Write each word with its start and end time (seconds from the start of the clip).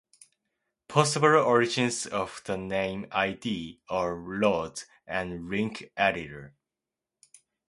Possible 0.87 1.35
origins 1.35 2.07
of 2.07 2.41
the 2.45 2.57
name 2.57 3.05
"ld" 3.15 3.77
are 3.87 4.15
"LoaD" 4.15 4.81
and 5.05 5.47
"Link 5.47 5.91
eDitor". 5.95 6.53